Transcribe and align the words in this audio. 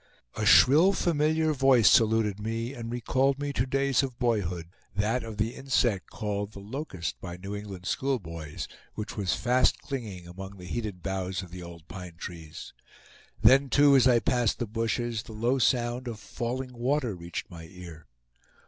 A 0.35 0.47
shrill, 0.47 0.93
familiar 0.93 1.53
voice 1.53 1.87
saluted 1.87 2.39
me, 2.39 2.73
and 2.73 2.91
recalled 2.91 3.37
me 3.37 3.53
to 3.53 3.67
days 3.67 4.01
of 4.01 4.17
boyhood; 4.17 4.65
that 4.95 5.23
of 5.23 5.37
the 5.37 5.53
insect 5.53 6.09
called 6.09 6.53
the 6.53 6.59
"locust" 6.59 7.21
by 7.21 7.37
New 7.37 7.55
England 7.55 7.85
schoolboys, 7.85 8.67
which 8.95 9.15
was 9.15 9.35
fast 9.35 9.77
clinging 9.81 10.25
among 10.27 10.57
the 10.57 10.65
heated 10.65 11.03
boughs 11.03 11.43
of 11.43 11.51
the 11.51 11.61
old 11.61 11.87
pine 11.87 12.15
trees. 12.17 12.73
Then, 13.43 13.69
too, 13.69 13.95
as 13.95 14.07
I 14.07 14.17
passed 14.17 14.57
the 14.57 14.65
bushes, 14.65 15.21
the 15.21 15.33
low 15.33 15.59
sound 15.59 16.07
of 16.07 16.19
falling 16.19 16.73
water 16.73 17.13
reached 17.15 17.51
my 17.51 17.65
ear. 17.65 18.07